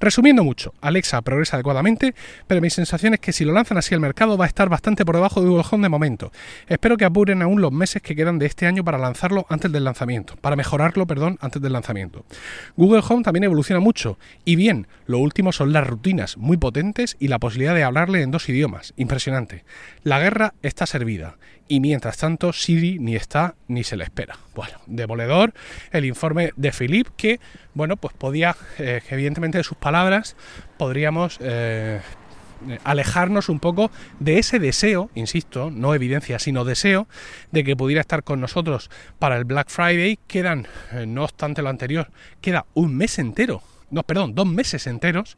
Resumiendo 0.00 0.44
mucho, 0.44 0.74
Alexa 0.80 1.22
progresa 1.22 1.56
adecuadamente, 1.56 2.14
pero 2.46 2.60
mi 2.60 2.70
sensación 2.70 3.14
es 3.14 3.20
que 3.20 3.32
si 3.32 3.44
lo 3.44 3.52
lanzan 3.52 3.78
así 3.78 3.94
al 3.94 4.00
mercado 4.00 4.36
va 4.36 4.44
a 4.44 4.48
estar 4.48 4.68
bastante 4.68 5.04
por 5.04 5.14
debajo 5.14 5.40
de 5.40 5.48
Google 5.48 5.64
Home 5.70 5.84
de 5.84 5.88
momento. 5.88 6.32
Espero 6.68 6.96
que 6.96 7.04
apuren 7.04 7.42
aún 7.42 7.60
los 7.60 7.72
meses 7.72 8.02
que 8.02 8.14
quedan 8.14 8.38
de 8.38 8.46
este 8.46 8.66
año 8.66 8.84
para 8.84 8.98
lanzarlo 8.98 9.46
antes 9.48 9.72
del 9.72 9.84
lanzamiento, 9.84 10.36
para 10.36 10.56
mejorarlo, 10.56 11.06
perdón, 11.06 11.38
antes 11.40 11.62
del 11.62 11.72
lanzamiento. 11.72 12.24
Google 12.76 13.02
Home 13.08 13.22
también 13.22 13.44
evoluciona 13.44 13.80
mucho, 13.80 14.18
y 14.44 14.56
bien, 14.56 14.86
lo 15.06 15.18
último 15.18 15.52
son 15.52 15.72
las 15.72 15.86
rutinas 15.86 16.36
muy 16.36 16.56
potentes 16.56 17.16
y 17.18 17.28
la 17.28 17.38
posibilidad 17.38 17.74
de 17.74 17.84
hablarle 17.84 18.22
en 18.22 18.30
dos 18.30 18.48
idiomas. 18.48 18.92
Impresionante. 18.96 19.64
La 20.02 20.18
guerra 20.18 20.54
está 20.62 20.86
servida 20.86 21.36
y 21.68 21.80
mientras 21.80 22.16
tanto 22.16 22.52
Siri 22.52 22.98
ni 22.98 23.16
está 23.16 23.56
ni 23.68 23.84
se 23.84 23.96
le 23.96 24.04
espera. 24.04 24.38
Bueno, 24.56 24.78
demoledor 24.86 25.52
el 25.92 26.06
informe 26.06 26.50
de 26.56 26.72
Philip 26.72 27.08
que, 27.18 27.40
bueno, 27.74 27.98
pues 27.98 28.14
podía, 28.14 28.56
eh, 28.78 29.02
evidentemente 29.10 29.58
de 29.58 29.64
sus 29.64 29.76
palabras, 29.76 30.34
podríamos 30.78 31.36
eh, 31.42 32.00
alejarnos 32.82 33.50
un 33.50 33.60
poco 33.60 33.90
de 34.18 34.38
ese 34.38 34.58
deseo, 34.58 35.10
insisto, 35.14 35.70
no 35.70 35.94
evidencia, 35.94 36.38
sino 36.38 36.64
deseo, 36.64 37.06
de 37.52 37.64
que 37.64 37.76
pudiera 37.76 38.00
estar 38.00 38.22
con 38.22 38.40
nosotros 38.40 38.90
para 39.18 39.36
el 39.36 39.44
Black 39.44 39.68
Friday. 39.68 40.18
Quedan, 40.26 40.66
eh, 40.92 41.04
no 41.04 41.24
obstante 41.24 41.60
lo 41.60 41.68
anterior, 41.68 42.10
queda 42.40 42.64
un 42.72 42.96
mes 42.96 43.18
entero 43.18 43.62
no, 43.90 44.02
perdón, 44.02 44.34
dos 44.34 44.46
meses 44.46 44.86
enteros 44.86 45.36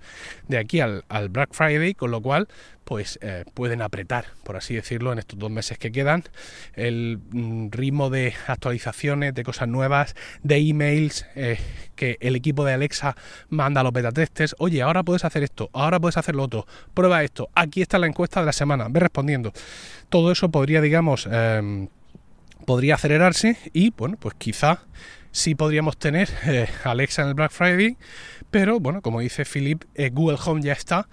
de 0.48 0.58
aquí 0.58 0.80
al, 0.80 1.04
Black 1.30 1.50
Friday, 1.52 1.94
con 1.94 2.10
lo 2.10 2.20
cual 2.22 2.48
pues 2.84 3.18
eh, 3.20 3.44
pueden 3.52 3.82
apretar, 3.82 4.24
por 4.44 4.56
así 4.56 4.74
decirlo, 4.74 5.12
en 5.12 5.18
estos 5.18 5.38
dos 5.38 5.50
meses 5.50 5.76
que 5.76 5.92
quedan, 5.92 6.24
el 6.72 7.20
mm, 7.30 7.68
ritmo 7.70 8.08
de 8.08 8.32
actualizaciones, 8.46 9.34
de 9.34 9.42
cosas 9.44 9.68
nuevas, 9.68 10.16
de 10.42 10.56
emails 10.56 11.26
eh, 11.34 11.58
que 11.96 12.16
el 12.20 12.34
equipo 12.34 12.64
de 12.64 12.72
Alexa 12.72 13.14
manda 13.50 13.82
a 13.82 13.84
los 13.84 13.92
beta 13.92 14.10
testers. 14.10 14.56
Oye, 14.58 14.80
ahora 14.80 15.02
puedes 15.02 15.26
hacer 15.26 15.42
esto, 15.42 15.68
ahora 15.74 16.00
puedes 16.00 16.16
hacer 16.16 16.34
lo 16.34 16.44
otro, 16.44 16.66
prueba 16.94 17.22
esto, 17.22 17.50
aquí 17.54 17.82
está 17.82 17.98
la 17.98 18.06
encuesta 18.06 18.40
de 18.40 18.46
la 18.46 18.52
semana, 18.54 18.86
ve 18.88 19.00
respondiendo. 19.00 19.52
Todo 20.08 20.32
eso 20.32 20.50
podría, 20.50 20.80
digamos, 20.80 21.28
em, 21.30 21.88
podría 22.64 22.94
acelerarse 22.94 23.58
y, 23.74 23.90
bueno, 23.90 24.16
pues 24.18 24.34
quizá 24.36 24.80
sí 25.32 25.54
podríamos 25.54 25.97
tener 25.97 26.28
eh, 26.47 26.68
Alexa 26.85 27.23
en 27.23 27.28
el 27.28 27.35
Black 27.35 27.52
Friday 27.52 27.97
pero 28.50 28.80
bueno, 28.80 29.02
como 29.02 29.20
dice 29.20 29.44
Philip, 29.44 29.85
eh, 29.94 30.11
Google 30.11 30.38
Home 30.44 30.62
ya 30.62 30.73
está 30.73 31.08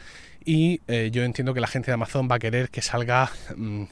y 0.45 0.81
eh, 0.87 1.09
yo 1.11 1.23
entiendo 1.23 1.53
que 1.53 1.59
la 1.59 1.67
gente 1.67 1.87
de 1.87 1.93
Amazon 1.93 2.29
va 2.31 2.35
a 2.35 2.39
querer 2.39 2.69
que 2.69 2.81
salga 2.81 3.29
mm, 3.55 3.83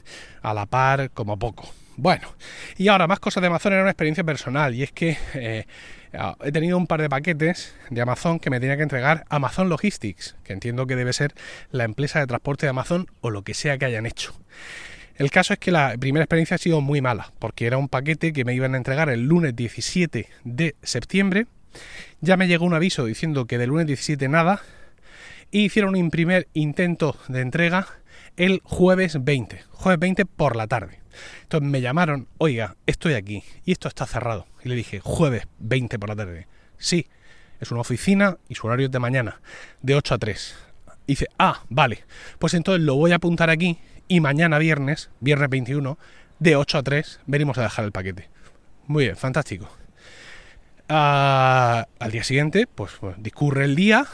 a 0.42 0.54
la 0.54 0.66
par 0.66 1.10
como 1.10 1.38
poco. 1.38 1.68
Bueno, 1.96 2.28
y 2.76 2.88
ahora 2.88 3.06
más 3.06 3.20
cosas 3.20 3.40
de 3.40 3.48
Amazon 3.48 3.72
era 3.72 3.82
una 3.82 3.90
experiencia 3.90 4.24
personal 4.24 4.74
y 4.74 4.82
es 4.82 4.92
que 4.92 5.16
eh, 5.34 5.66
he 6.42 6.52
tenido 6.52 6.76
un 6.76 6.86
par 6.86 7.02
de 7.02 7.08
paquetes 7.08 7.74
de 7.90 8.00
Amazon 8.00 8.40
que 8.40 8.50
me 8.50 8.60
tenía 8.60 8.76
que 8.76 8.82
entregar 8.82 9.24
Amazon 9.28 9.68
Logistics, 9.68 10.34
que 10.42 10.54
entiendo 10.54 10.86
que 10.86 10.96
debe 10.96 11.12
ser 11.12 11.34
la 11.70 11.84
empresa 11.84 12.18
de 12.18 12.26
transporte 12.26 12.66
de 12.66 12.70
Amazon 12.70 13.06
o 13.20 13.30
lo 13.30 13.42
que 13.42 13.54
sea 13.54 13.78
que 13.78 13.84
hayan 13.84 14.06
hecho. 14.06 14.34
El 15.16 15.30
caso 15.30 15.52
es 15.52 15.58
que 15.58 15.70
la 15.70 15.96
primera 15.98 16.24
experiencia 16.24 16.56
ha 16.56 16.58
sido 16.58 16.80
muy 16.80 17.00
mala, 17.00 17.32
porque 17.38 17.66
era 17.66 17.78
un 17.78 17.88
paquete 17.88 18.32
que 18.32 18.44
me 18.44 18.54
iban 18.54 18.74
a 18.74 18.76
entregar 18.76 19.08
el 19.08 19.22
lunes 19.22 19.54
17 19.54 20.28
de 20.44 20.74
septiembre 20.82 21.46
ya 22.20 22.36
me 22.36 22.48
llegó 22.48 22.64
un 22.64 22.74
aviso 22.74 23.04
diciendo 23.04 23.46
que 23.46 23.58
del 23.58 23.70
lunes 23.70 23.86
17 23.86 24.28
nada. 24.28 24.62
Y 25.50 25.66
hicieron 25.66 25.94
un 25.94 26.10
primer 26.10 26.48
intento 26.52 27.16
de 27.28 27.40
entrega 27.40 27.86
el 28.36 28.60
jueves 28.64 29.22
20, 29.22 29.62
jueves 29.70 30.00
20 30.00 30.26
por 30.26 30.56
la 30.56 30.66
tarde. 30.66 31.00
Entonces 31.42 31.68
me 31.68 31.80
llamaron, 31.80 32.26
oiga, 32.38 32.76
estoy 32.86 33.14
aquí 33.14 33.44
y 33.64 33.72
esto 33.72 33.86
está 33.86 34.06
cerrado. 34.06 34.46
Y 34.64 34.68
le 34.68 34.74
dije, 34.74 35.00
jueves 35.00 35.46
20 35.60 35.98
por 35.98 36.08
la 36.08 36.16
tarde. 36.16 36.48
Sí, 36.76 37.06
es 37.60 37.70
una 37.70 37.82
oficina 37.82 38.38
y 38.48 38.56
su 38.56 38.66
horario 38.66 38.86
es 38.86 38.92
de 38.92 38.98
mañana, 38.98 39.40
de 39.80 39.94
8 39.94 40.14
a 40.14 40.18
3. 40.18 40.56
Y 41.06 41.12
dice, 41.12 41.26
ah, 41.38 41.62
vale, 41.68 42.04
pues 42.40 42.54
entonces 42.54 42.82
lo 42.82 42.96
voy 42.96 43.12
a 43.12 43.16
apuntar 43.16 43.50
aquí 43.50 43.78
y 44.08 44.20
mañana 44.20 44.58
viernes, 44.58 45.10
viernes 45.20 45.50
21, 45.50 45.98
de 46.38 46.56
8 46.56 46.78
a 46.78 46.82
3, 46.82 47.20
venimos 47.26 47.58
a 47.58 47.62
dejar 47.62 47.84
el 47.84 47.92
paquete. 47.92 48.28
Muy 48.86 49.04
bien, 49.04 49.16
fantástico. 49.16 49.68
Ah, 50.88 51.86
al 51.98 52.10
día 52.10 52.24
siguiente, 52.24 52.66
pues, 52.66 52.92
discurre 53.18 53.64
el 53.64 53.74
día. 53.74 54.06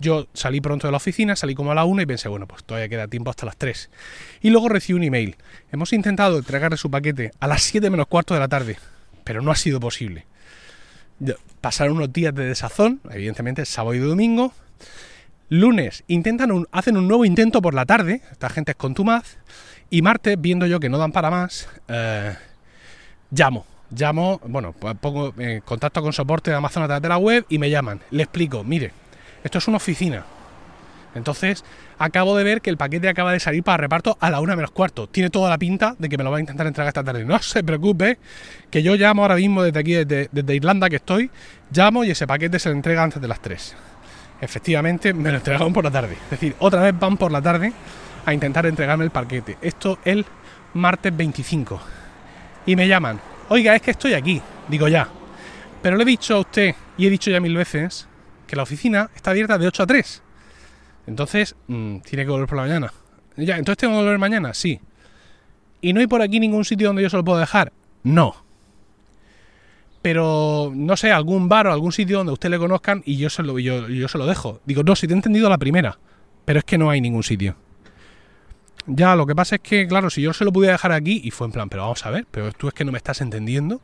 Yo 0.00 0.26
salí 0.34 0.60
pronto 0.60 0.88
de 0.88 0.90
la 0.90 0.96
oficina, 0.96 1.36
salí 1.36 1.54
como 1.54 1.70
a 1.70 1.74
la 1.74 1.84
1 1.84 2.02
y 2.02 2.06
pensé, 2.06 2.28
bueno, 2.28 2.48
pues 2.48 2.64
todavía 2.64 2.88
queda 2.88 3.06
tiempo 3.06 3.30
hasta 3.30 3.46
las 3.46 3.56
3. 3.56 3.90
Y 4.42 4.50
luego 4.50 4.68
recibí 4.68 4.96
un 4.96 5.04
email. 5.04 5.36
Hemos 5.70 5.92
intentado 5.92 6.38
entregarle 6.38 6.76
su 6.76 6.90
paquete 6.90 7.30
a 7.38 7.46
las 7.46 7.62
7 7.62 7.88
menos 7.90 8.08
cuarto 8.08 8.34
de 8.34 8.40
la 8.40 8.48
tarde, 8.48 8.76
pero 9.22 9.40
no 9.40 9.52
ha 9.52 9.56
sido 9.56 9.78
posible. 9.78 10.26
Pasaron 11.60 11.96
unos 11.96 12.12
días 12.12 12.34
de 12.34 12.44
desazón, 12.44 13.00
evidentemente 13.10 13.64
sábado 13.64 13.94
y 13.94 14.00
domingo. 14.00 14.52
Lunes 15.48 16.04
intentan 16.06 16.66
hacen 16.72 16.96
un 16.96 17.08
nuevo 17.08 17.24
intento 17.24 17.60
por 17.62 17.74
la 17.74 17.86
tarde, 17.86 18.22
esta 18.32 18.48
gente 18.48 18.72
es 18.72 18.76
contumaz. 18.76 19.36
Y 19.90 20.02
martes, 20.02 20.40
viendo 20.40 20.66
yo 20.66 20.80
que 20.80 20.88
no 20.88 20.98
dan 20.98 21.12
para 21.12 21.30
más, 21.30 21.68
eh, 21.88 22.34
llamo 23.30 23.66
llamo, 23.90 24.40
bueno, 24.46 24.72
pues 24.72 24.96
pongo 25.00 25.34
en 25.38 25.60
contacto 25.60 26.02
con 26.02 26.12
soporte 26.12 26.50
de 26.50 26.56
Amazon 26.56 26.82
a 26.82 26.86
través 26.86 27.02
de 27.02 27.08
la 27.08 27.18
web 27.18 27.44
y 27.48 27.58
me 27.58 27.70
llaman. 27.70 28.00
Le 28.10 28.24
explico, 28.24 28.64
mire, 28.64 28.92
esto 29.42 29.58
es 29.58 29.68
una 29.68 29.76
oficina. 29.76 30.24
Entonces, 31.14 31.64
acabo 31.98 32.36
de 32.36 32.42
ver 32.42 32.60
que 32.60 32.70
el 32.70 32.76
paquete 32.76 33.08
acaba 33.08 33.32
de 33.32 33.38
salir 33.38 33.62
para 33.62 33.76
reparto 33.76 34.18
a 34.20 34.30
la 34.30 34.40
una 34.40 34.56
menos 34.56 34.72
cuarto. 34.72 35.06
Tiene 35.06 35.30
toda 35.30 35.48
la 35.48 35.58
pinta 35.58 35.94
de 35.98 36.08
que 36.08 36.18
me 36.18 36.24
lo 36.24 36.30
va 36.32 36.38
a 36.38 36.40
intentar 36.40 36.66
entregar 36.66 36.88
esta 36.88 37.04
tarde. 37.04 37.24
No 37.24 37.38
se 37.42 37.62
preocupe, 37.62 38.18
que 38.70 38.82
yo 38.82 38.96
llamo 38.96 39.22
ahora 39.22 39.36
mismo 39.36 39.62
desde 39.62 39.78
aquí, 39.78 39.92
desde, 40.04 40.54
Irlanda 40.54 40.90
que 40.90 40.96
estoy, 40.96 41.30
llamo 41.70 42.04
y 42.04 42.10
ese 42.10 42.26
paquete 42.26 42.58
se 42.58 42.68
lo 42.68 42.74
entrega 42.74 43.04
antes 43.04 43.22
de 43.22 43.28
las 43.28 43.40
3. 43.40 43.76
Efectivamente, 44.40 45.14
me 45.14 45.30
lo 45.30 45.36
entregaron 45.36 45.72
por 45.72 45.84
la 45.84 45.90
tarde. 45.90 46.16
Es 46.24 46.30
decir, 46.30 46.54
otra 46.58 46.82
vez 46.82 46.98
van 46.98 47.16
por 47.16 47.30
la 47.32 47.40
tarde 47.40 47.72
a 48.26 48.34
intentar 48.34 48.66
entregarme 48.66 49.04
el 49.04 49.10
paquete. 49.10 49.58
Esto 49.60 49.98
el 50.04 50.24
martes 50.74 51.16
25. 51.16 51.80
Y 52.66 52.76
me 52.76 52.88
llaman, 52.88 53.20
oiga, 53.48 53.74
es 53.74 53.82
que 53.82 53.92
estoy 53.92 54.14
aquí. 54.14 54.40
Digo 54.68 54.88
ya. 54.88 55.08
Pero 55.82 55.96
le 55.96 56.02
he 56.02 56.06
dicho 56.06 56.36
a 56.36 56.40
usted, 56.40 56.74
y 56.96 57.06
he 57.06 57.10
dicho 57.10 57.30
ya 57.30 57.40
mil 57.40 57.56
veces, 57.56 58.08
que 58.46 58.56
la 58.56 58.62
oficina 58.62 59.10
está 59.14 59.30
abierta 59.30 59.58
de 59.58 59.66
8 59.66 59.82
a 59.82 59.86
3. 59.86 60.22
Entonces, 61.06 61.54
mm, 61.66 61.98
tiene 61.98 62.24
que 62.24 62.30
volver 62.30 62.48
por 62.48 62.56
la 62.56 62.62
mañana. 62.62 62.92
Ya, 63.36 63.56
entonces 63.58 63.78
tengo 63.78 63.94
que 63.94 63.98
volver 63.98 64.18
mañana, 64.18 64.54
sí. 64.54 64.80
¿Y 65.80 65.92
no 65.92 66.00
hay 66.00 66.06
por 66.06 66.22
aquí 66.22 66.40
ningún 66.40 66.64
sitio 66.64 66.86
donde 66.86 67.02
yo 67.02 67.10
se 67.10 67.16
lo 67.16 67.24
puedo 67.24 67.38
dejar? 67.38 67.72
No. 68.02 68.43
Pero, 70.04 70.70
no 70.74 70.98
sé, 70.98 71.12
algún 71.12 71.48
bar 71.48 71.66
o 71.66 71.72
algún 71.72 71.90
sitio 71.90 72.18
donde 72.18 72.34
usted 72.34 72.50
le 72.50 72.58
conozcan 72.58 73.02
y 73.06 73.16
yo 73.16 73.30
se 73.30 73.42
lo, 73.42 73.58
yo, 73.58 73.88
yo 73.88 74.06
se 74.06 74.18
lo 74.18 74.26
dejo. 74.26 74.60
Digo, 74.66 74.82
no, 74.82 74.94
si 74.96 75.06
te 75.06 75.14
he 75.14 75.16
entendido 75.16 75.48
la 75.48 75.56
primera. 75.56 75.98
Pero 76.44 76.58
es 76.58 76.64
que 76.66 76.76
no 76.76 76.90
hay 76.90 77.00
ningún 77.00 77.22
sitio. 77.22 77.56
Ya, 78.86 79.16
lo 79.16 79.24
que 79.24 79.34
pasa 79.34 79.54
es 79.54 79.62
que, 79.62 79.88
claro, 79.88 80.10
si 80.10 80.20
yo 80.20 80.34
se 80.34 80.44
lo 80.44 80.52
pudiera 80.52 80.74
dejar 80.74 80.92
aquí, 80.92 81.22
y 81.24 81.30
fue 81.30 81.46
en 81.46 81.54
plan, 81.54 81.70
pero 81.70 81.84
vamos 81.84 82.04
a 82.04 82.10
ver, 82.10 82.26
pero 82.30 82.52
tú 82.52 82.68
es 82.68 82.74
que 82.74 82.84
no 82.84 82.92
me 82.92 82.98
estás 82.98 83.22
entendiendo, 83.22 83.80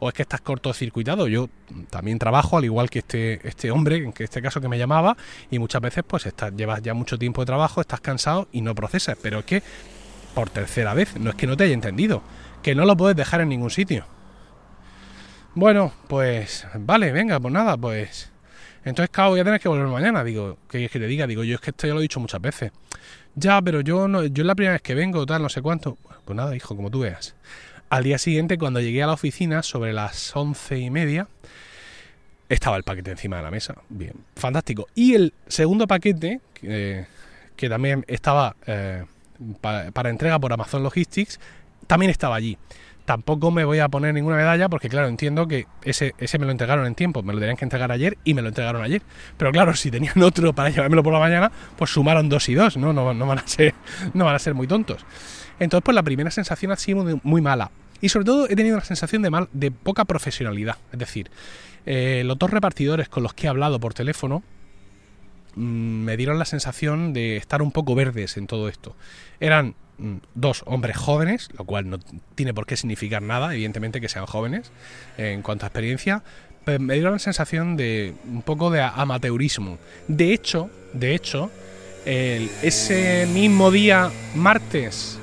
o 0.00 0.08
es 0.08 0.14
que 0.14 0.22
estás 0.22 0.40
cortocircuitado. 0.40 1.28
Yo 1.28 1.48
también 1.88 2.18
trabajo, 2.18 2.56
al 2.58 2.64
igual 2.64 2.90
que 2.90 2.98
este, 2.98 3.46
este 3.46 3.70
hombre, 3.70 3.98
en 3.98 4.12
este 4.18 4.42
caso 4.42 4.60
que 4.60 4.66
me 4.66 4.76
llamaba, 4.76 5.16
y 5.52 5.60
muchas 5.60 5.80
veces, 5.80 6.02
pues 6.04 6.26
estás, 6.26 6.52
llevas 6.56 6.82
ya 6.82 6.94
mucho 6.94 7.16
tiempo 7.16 7.42
de 7.42 7.46
trabajo, 7.46 7.80
estás 7.80 8.00
cansado 8.00 8.48
y 8.50 8.60
no 8.60 8.74
procesas. 8.74 9.16
Pero 9.22 9.38
es 9.38 9.44
que, 9.44 9.62
por 10.34 10.50
tercera 10.50 10.94
vez, 10.94 11.16
no 11.16 11.30
es 11.30 11.36
que 11.36 11.46
no 11.46 11.56
te 11.56 11.62
haya 11.62 11.74
entendido, 11.74 12.24
que 12.60 12.74
no 12.74 12.86
lo 12.86 12.96
puedes 12.96 13.16
dejar 13.16 13.40
en 13.40 13.50
ningún 13.50 13.70
sitio. 13.70 14.04
Bueno, 15.54 15.92
pues, 16.08 16.66
vale, 16.74 17.12
venga, 17.12 17.38
pues 17.38 17.52
nada, 17.54 17.76
pues. 17.76 18.30
Entonces, 18.84 19.10
claro, 19.10 19.30
voy 19.30 19.40
a 19.40 19.44
tener 19.44 19.60
que 19.60 19.68
volver 19.68 19.86
mañana. 19.86 20.24
Digo, 20.24 20.58
¿qué 20.68 20.84
es 20.84 20.90
que 20.90 20.98
te 20.98 21.06
diga? 21.06 21.26
Digo, 21.28 21.44
yo 21.44 21.54
es 21.54 21.60
que 21.60 21.70
esto 21.70 21.86
ya 21.86 21.94
lo 21.94 22.00
he 22.00 22.02
dicho 22.02 22.18
muchas 22.18 22.40
veces. 22.40 22.72
Ya, 23.36 23.62
pero 23.62 23.80
yo 23.80 24.08
no, 24.08 24.24
yo 24.24 24.42
es 24.42 24.46
la 24.46 24.54
primera 24.54 24.72
vez 24.72 24.82
que 24.82 24.94
vengo, 24.94 25.24
tal, 25.26 25.42
no 25.42 25.48
sé 25.48 25.62
cuánto. 25.62 25.96
Pues 26.24 26.36
nada, 26.36 26.54
hijo, 26.56 26.74
como 26.74 26.90
tú 26.90 27.00
veas. 27.00 27.36
Al 27.88 28.02
día 28.02 28.18
siguiente, 28.18 28.58
cuando 28.58 28.80
llegué 28.80 29.02
a 29.02 29.06
la 29.06 29.12
oficina, 29.12 29.62
sobre 29.62 29.92
las 29.92 30.34
once 30.34 30.76
y 30.78 30.90
media, 30.90 31.28
estaba 32.48 32.76
el 32.76 32.82
paquete 32.82 33.12
encima 33.12 33.36
de 33.36 33.42
la 33.44 33.50
mesa. 33.52 33.76
Bien, 33.88 34.14
fantástico. 34.34 34.88
Y 34.96 35.14
el 35.14 35.34
segundo 35.46 35.86
paquete, 35.86 36.40
que, 36.54 37.06
también 37.68 38.04
estaba 38.08 38.56
eh, 38.66 39.04
para 39.60 40.10
entrega 40.10 40.40
por 40.40 40.52
Amazon 40.52 40.82
Logistics, 40.82 41.38
también 41.86 42.10
estaba 42.10 42.36
allí 42.36 42.58
tampoco 43.04 43.50
me 43.50 43.64
voy 43.64 43.78
a 43.80 43.88
poner 43.88 44.14
ninguna 44.14 44.36
medalla 44.36 44.68
porque 44.68 44.88
claro, 44.88 45.08
entiendo 45.08 45.46
que 45.46 45.66
ese, 45.82 46.14
ese 46.18 46.38
me 46.38 46.46
lo 46.46 46.52
entregaron 46.52 46.86
en 46.86 46.94
tiempo, 46.94 47.22
me 47.22 47.32
lo 47.32 47.38
tenían 47.38 47.56
que 47.56 47.64
entregar 47.64 47.92
ayer 47.92 48.18
y 48.24 48.34
me 48.34 48.42
lo 48.42 48.48
entregaron 48.48 48.82
ayer. 48.82 49.02
Pero 49.36 49.52
claro, 49.52 49.74
si 49.74 49.90
tenían 49.90 50.20
otro 50.22 50.52
para 50.52 50.70
llevármelo 50.70 51.02
por 51.02 51.12
la 51.12 51.18
mañana, 51.18 51.52
pues 51.76 51.90
sumaron 51.90 52.28
dos 52.28 52.48
y 52.48 52.54
dos, 52.54 52.76
¿no? 52.76 52.92
No, 52.92 53.12
no, 53.14 53.26
van, 53.26 53.38
a 53.38 53.46
ser, 53.46 53.74
no 54.14 54.24
van 54.24 54.34
a 54.34 54.38
ser 54.38 54.54
muy 54.54 54.66
tontos. 54.66 55.04
Entonces, 55.60 55.84
pues 55.84 55.94
la 55.94 56.02
primera 56.02 56.30
sensación 56.30 56.72
ha 56.72 56.76
sido 56.76 57.20
muy, 57.22 57.40
mala. 57.40 57.70
Y 58.00 58.08
sobre 58.08 58.24
todo 58.24 58.48
he 58.48 58.56
tenido 58.56 58.76
una 58.76 58.84
sensación 58.84 59.22
de, 59.22 59.30
mal, 59.30 59.48
de 59.52 59.70
poca 59.70 60.04
profesionalidad. 60.04 60.76
Es 60.92 60.98
decir, 60.98 61.30
eh, 61.86 62.22
los 62.24 62.38
dos 62.38 62.50
repartidores 62.50 63.08
con 63.08 63.22
los 63.22 63.34
que 63.34 63.46
he 63.46 63.50
hablado 63.50 63.78
por 63.78 63.94
teléfono 63.94 64.42
me 65.56 66.16
dieron 66.16 66.38
la 66.38 66.44
sensación 66.44 67.12
de 67.12 67.36
estar 67.36 67.62
un 67.62 67.72
poco 67.72 67.94
verdes 67.94 68.36
en 68.36 68.46
todo 68.46 68.68
esto. 68.68 68.96
Eran 69.40 69.74
Mm, 69.96 70.16
dos 70.34 70.64
hombres 70.66 70.96
jóvenes, 70.96 71.48
lo 71.56 71.64
cual 71.64 71.88
no 71.88 71.98
tiene 72.34 72.52
por 72.52 72.66
qué 72.66 72.76
significar 72.76 73.22
nada, 73.22 73.54
evidentemente 73.54 74.00
que 74.00 74.08
sean 74.08 74.26
jóvenes 74.26 74.72
en 75.18 75.42
cuanto 75.42 75.66
a 75.66 75.68
experiencia, 75.68 76.24
pero 76.64 76.80
me 76.80 76.94
dio 76.94 77.10
la 77.10 77.18
sensación 77.20 77.76
de 77.76 78.14
un 78.26 78.42
poco 78.42 78.70
de 78.70 78.82
amateurismo. 78.82 79.78
De 80.08 80.32
hecho, 80.32 80.68
de 80.94 81.14
hecho, 81.14 81.50
ese 82.04 83.28
mismo 83.32 83.70
día, 83.70 84.10
martes, 84.34 85.18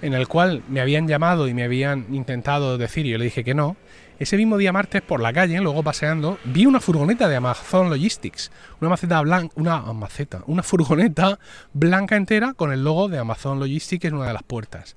en 0.00 0.14
el 0.14 0.26
cual 0.26 0.62
me 0.68 0.80
habían 0.80 1.06
llamado 1.06 1.46
y 1.46 1.52
me 1.52 1.64
habían 1.64 2.06
intentado 2.10 2.78
decir, 2.78 3.04
y 3.04 3.10
yo 3.10 3.18
le 3.18 3.24
dije 3.24 3.44
que 3.44 3.54
no, 3.54 3.76
ese 4.18 4.36
mismo 4.36 4.56
día 4.56 4.72
martes 4.72 5.00
por 5.00 5.20
la 5.20 5.32
calle, 5.32 5.60
luego 5.60 5.82
paseando, 5.82 6.38
vi 6.44 6.66
una 6.66 6.80
furgoneta 6.80 7.28
de 7.28 7.36
Amazon 7.36 7.88
Logistics, 7.88 8.50
una 8.80 8.90
maceta 8.90 9.20
blanca, 9.20 9.52
una 9.56 9.80
maceta, 9.92 10.42
una 10.46 10.62
furgoneta 10.64 11.38
blanca 11.72 12.16
entera 12.16 12.54
con 12.54 12.72
el 12.72 12.82
logo 12.82 13.08
de 13.08 13.18
Amazon 13.18 13.60
Logistics 13.60 14.04
en 14.06 14.14
una 14.14 14.26
de 14.26 14.32
las 14.32 14.42
puertas. 14.42 14.96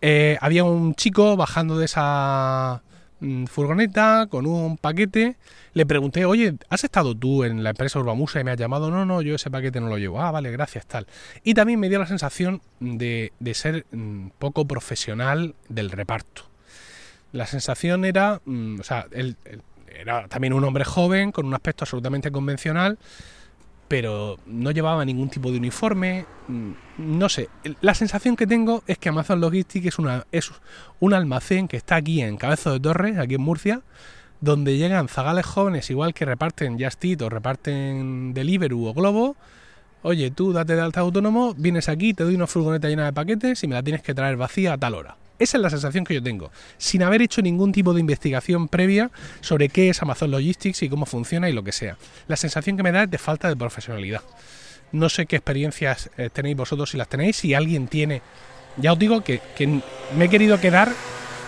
Eh, 0.00 0.38
había 0.40 0.64
un 0.64 0.94
chico 0.94 1.36
bajando 1.36 1.76
de 1.76 1.84
esa 1.84 2.82
mm, 3.20 3.44
furgoneta 3.46 4.28
con 4.30 4.46
un 4.46 4.78
paquete. 4.78 5.36
Le 5.74 5.84
pregunté, 5.84 6.24
oye, 6.24 6.54
¿has 6.70 6.84
estado 6.84 7.14
tú 7.14 7.44
en 7.44 7.64
la 7.64 7.70
empresa 7.70 7.98
Urbamusa 7.98 8.40
y 8.40 8.44
me 8.44 8.50
has 8.50 8.58
llamado? 8.58 8.90
No, 8.90 9.04
no, 9.04 9.20
yo 9.20 9.34
ese 9.34 9.50
paquete 9.50 9.80
no 9.80 9.88
lo 9.88 9.98
llevo. 9.98 10.22
Ah, 10.22 10.30
vale, 10.30 10.50
gracias, 10.50 10.86
tal. 10.86 11.06
Y 11.42 11.52
también 11.52 11.80
me 11.80 11.88
dio 11.90 11.98
la 11.98 12.06
sensación 12.06 12.62
de, 12.80 13.32
de 13.40 13.54
ser 13.54 13.86
mm, 13.90 14.28
poco 14.38 14.66
profesional 14.66 15.54
del 15.68 15.90
reparto 15.90 16.53
la 17.34 17.46
sensación 17.46 18.04
era, 18.04 18.40
mm, 18.44 18.80
o 18.80 18.84
sea, 18.84 19.06
él, 19.10 19.36
era 19.88 20.28
también 20.28 20.52
un 20.52 20.64
hombre 20.64 20.84
joven, 20.84 21.32
con 21.32 21.46
un 21.46 21.54
aspecto 21.54 21.84
absolutamente 21.84 22.30
convencional, 22.30 22.96
pero 23.88 24.38
no 24.46 24.70
llevaba 24.70 25.04
ningún 25.04 25.28
tipo 25.28 25.50
de 25.50 25.58
uniforme. 25.58 26.26
Mm, 26.46 26.72
no 26.98 27.28
sé, 27.28 27.48
la 27.80 27.94
sensación 27.94 28.36
que 28.36 28.46
tengo 28.46 28.84
es 28.86 28.98
que 28.98 29.08
Amazon 29.08 29.40
Logistics 29.40 29.86
es, 29.86 29.98
una, 29.98 30.26
es 30.30 30.52
un 31.00 31.12
almacén 31.12 31.66
que 31.66 31.76
está 31.76 31.96
aquí 31.96 32.22
en 32.22 32.36
Cabezo 32.36 32.72
de 32.72 32.80
Torres, 32.80 33.18
aquí 33.18 33.34
en 33.34 33.42
Murcia, 33.42 33.82
donde 34.40 34.76
llegan 34.76 35.08
zagales 35.08 35.44
jóvenes, 35.44 35.90
igual 35.90 36.14
que 36.14 36.24
reparten 36.24 36.78
Just 36.78 37.04
Eat 37.04 37.22
o 37.22 37.28
reparten 37.28 38.32
Deliveroo 38.32 38.86
o 38.86 38.94
Globo. 38.94 39.36
Oye, 40.02 40.30
tú 40.30 40.52
date 40.52 40.76
de 40.76 40.82
alta 40.82 41.00
autónomo, 41.00 41.54
vienes 41.54 41.88
aquí, 41.88 42.14
te 42.14 42.22
doy 42.22 42.36
una 42.36 42.46
furgoneta 42.46 42.88
llena 42.88 43.06
de 43.06 43.12
paquetes 43.12 43.64
y 43.64 43.66
me 43.66 43.74
la 43.74 43.82
tienes 43.82 44.02
que 44.02 44.14
traer 44.14 44.36
vacía 44.36 44.74
a 44.74 44.78
tal 44.78 44.94
hora. 44.94 45.16
Esa 45.38 45.56
es 45.56 45.62
la 45.62 45.70
sensación 45.70 46.04
que 46.04 46.14
yo 46.14 46.22
tengo, 46.22 46.50
sin 46.78 47.02
haber 47.02 47.20
hecho 47.20 47.42
ningún 47.42 47.72
tipo 47.72 47.92
de 47.92 48.00
investigación 48.00 48.68
previa 48.68 49.10
sobre 49.40 49.68
qué 49.68 49.88
es 49.88 50.00
Amazon 50.00 50.30
Logistics 50.30 50.82
y 50.82 50.88
cómo 50.88 51.06
funciona 51.06 51.50
y 51.50 51.52
lo 51.52 51.64
que 51.64 51.72
sea. 51.72 51.96
La 52.28 52.36
sensación 52.36 52.76
que 52.76 52.84
me 52.84 52.92
da 52.92 53.02
es 53.04 53.10
de 53.10 53.18
falta 53.18 53.48
de 53.48 53.56
profesionalidad. 53.56 54.22
No 54.92 55.08
sé 55.08 55.26
qué 55.26 55.36
experiencias 55.36 56.08
eh, 56.16 56.30
tenéis 56.32 56.56
vosotros 56.56 56.90
si 56.90 56.96
las 56.96 57.08
tenéis, 57.08 57.36
si 57.36 57.52
alguien 57.52 57.88
tiene... 57.88 58.22
Ya 58.76 58.92
os 58.92 58.98
digo 58.98 59.22
que, 59.22 59.40
me 60.16 60.24
he 60.24 60.28
querido 60.28 60.60
quedar 60.60 60.92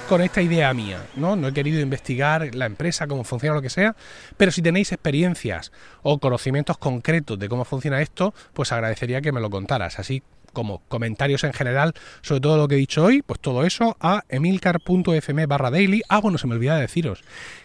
con 0.09 0.23
esta 0.23 0.41
idea 0.41 0.73
mía, 0.73 1.05
¿no? 1.17 1.37
No 1.37 1.49
he 1.49 1.53
querido 1.53 1.81
investigar 1.81 2.55
la 2.55 2.67
empresa, 2.67 3.07
cómo 3.07 3.25
funciona, 3.25 3.57
lo 3.57 3.63
que 3.63 3.71
sea, 3.71 3.97
pero 4.37 4.53
si 4.53 4.63
tenéis 4.63 4.93
experiencias 4.93 5.73
o 6.03 6.19
conocimientos 6.19 6.79
concretos 6.79 7.39
de 7.39 7.49
cómo 7.49 7.65
funciona 7.65 8.01
esto, 8.01 8.33
pues 8.53 8.73
agradecería 8.73 9.21
que 9.21 9.33
me 9.33 9.41
lo 9.41 9.51
contaras. 9.51 9.99
Así 9.99 10.23
como 10.53 10.83
comentarios 10.89 11.45
en 11.45 11.53
general 11.53 11.93
sobre 12.23 12.41
todo 12.41 12.57
lo 12.57 12.69
que 12.69 12.77
he 12.77 12.79
dicho 12.79 13.05
hoy, 13.05 13.23
pues 13.23 13.41
todo 13.41 13.65
eso 13.65 13.97
a 14.01 14.23
emilcar.fm 14.29 15.47
barra 15.47 15.71
daily. 15.71 16.03
Ah, 16.09 16.21
bueno, 16.21 16.39
se 16.39 16.47
me 16.47 16.55
olvidaba 16.55 16.81
deciros 16.81 17.23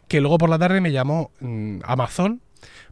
que 0.08 0.20
luego 0.20 0.38
por 0.38 0.50
la 0.50 0.60
tarde 0.60 0.82
me 0.82 0.92
llamó 0.92 1.32
mm, 1.40 1.80
Amazon 1.84 2.42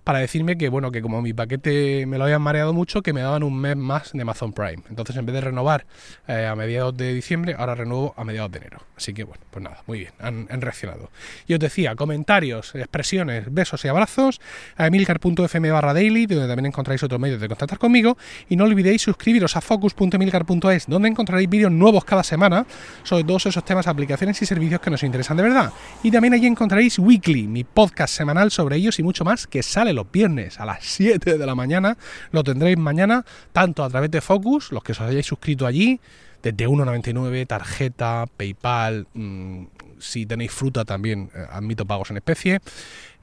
para 0.04 0.20
decirme 0.20 0.58
que, 0.58 0.70
bueno, 0.70 0.92
que 0.92 1.02
como 1.02 1.22
mi 1.22 1.34
paquete 1.34 2.06
me 2.06 2.18
lo 2.18 2.26
habían 2.26 2.42
mareado 2.42 2.74
mucho, 2.74 3.02
que 3.02 3.14
me 3.14 3.22
daban 3.22 3.44
un 3.44 3.60
mes 3.60 3.76
más 3.76 4.12
de 4.14 4.22
Amazon 4.22 4.54
Prime. 4.54 4.84
Entonces, 4.90 5.16
en 5.16 5.26
vez 5.26 5.34
de 5.36 5.42
renovar 5.42 5.86
eh, 6.28 6.46
a 6.46 6.56
mediados 6.56 6.96
de 6.96 7.14
diciembre, 7.14 7.56
ahora 7.58 7.76
renuevo 7.76 8.14
a 8.18 8.24
mediados 8.24 8.52
de 8.52 8.60
enero. 8.60 8.80
Así 8.96 9.14
que, 9.14 9.24
bueno, 9.24 9.42
pues 9.50 9.64
nada, 9.64 9.82
muy 9.88 10.00
bien, 10.00 10.12
han, 10.20 10.62
reaccionado. 10.62 11.10
Y 11.48 11.54
os 11.54 11.60
decía, 11.60 11.96
comentarios, 11.96 12.76
expresiones, 12.76 13.54
besos 13.54 13.84
y 13.86 13.88
abrazos 13.88 14.42
a 14.76 14.88
emilcar.fm 14.88 15.72
barra 15.72 15.94
daily, 15.94 16.26
donde 16.26 16.48
también 16.48 16.66
encontráis 16.66 17.02
otros 17.04 17.20
medios 17.20 17.40
de 17.40 17.48
contactar 17.48 17.78
conmigo. 17.78 18.18
Y 18.50 18.56
no 18.56 18.66
olvidéis 18.66 19.02
suscribiros 19.02 19.56
a 19.56 19.62
focus.emilcar.es, 19.62 20.88
donde 20.88 21.08
encontraréis 21.08 21.50
vídeos 21.50 21.72
nuevos 21.72 22.04
cada 22.04 22.24
semana 22.24 22.66
sobre 23.04 23.24
todos 23.24 23.46
esos 23.46 23.64
temas, 23.64 23.88
aplicaciones 23.88 24.42
y 24.42 24.46
servicios 24.46 24.82
que 24.82 24.90
nos 24.90 25.04
interesan 25.04 25.38
de 25.38 25.44
verdad. 25.44 25.72
Y 26.04 26.12
también 26.12 26.34
allí 26.34 26.48
encontraréis 26.48 27.00
Weekly, 27.00 27.48
mi 27.48 27.64
podcast 27.64 28.14
semanal 28.14 28.52
sobre 28.52 28.76
ellos 28.76 29.00
y 29.00 29.04
mucho 29.04 29.24
más, 29.24 29.48
que 29.48 29.64
sale 29.64 29.94
los 30.00 30.12
viernes 30.12 30.60
a 30.60 30.66
las 30.66 30.84
7 30.84 31.38
de 31.38 31.46
la 31.46 31.56
mañana. 31.56 31.98
Lo 32.32 32.44
tendréis 32.44 32.78
mañana, 32.78 33.26
tanto 33.52 33.84
a 33.84 33.90
través 33.90 34.12
de 34.12 34.22
Focus, 34.22 34.72
los 34.72 34.84
que 34.84 34.94
os 34.94 35.02
hayáis 35.02 35.26
suscrito 35.26 35.66
allí, 35.66 36.00
desde 36.42 36.68
1,99, 36.68 37.46
tarjeta, 37.46 38.26
PayPal, 38.38 39.08
mm, 39.14 39.64
si 40.00 40.26
tenéis 40.26 40.52
fruta 40.52 40.86
también 40.86 41.30
eh, 41.36 41.46
admito 41.52 41.86
pagos 41.86 42.12
en 42.12 42.18
especie. 42.18 42.62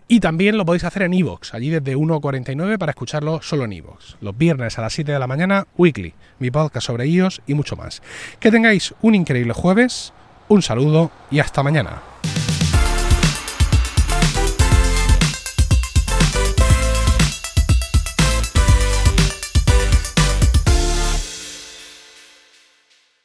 Y 0.08 0.20
también 0.20 0.56
lo 0.56 0.64
podéis 0.64 0.84
hacer 0.84 1.02
en 1.02 1.14
iVoox, 1.14 1.52
allí 1.54 1.70
desde 1.70 1.96
1.49 1.96 2.78
para 2.78 2.90
escucharlo 2.90 3.40
solo 3.42 3.64
en 3.64 3.72
iVoox. 3.72 4.16
Los 4.20 4.38
viernes 4.38 4.78
a 4.78 4.82
las 4.82 4.92
7 4.92 5.10
de 5.10 5.18
la 5.18 5.26
mañana, 5.26 5.66
Weekly, 5.76 6.14
mi 6.38 6.50
podcast 6.52 6.86
sobre 6.86 7.08
iOS 7.08 7.42
y 7.46 7.54
mucho 7.54 7.74
más. 7.74 8.02
Que 8.38 8.52
tengáis 8.52 8.94
un 9.02 9.16
increíble 9.16 9.52
jueves, 9.52 10.12
un 10.48 10.62
saludo 10.62 11.10
y 11.30 11.40
hasta 11.40 11.64
mañana. 11.64 12.02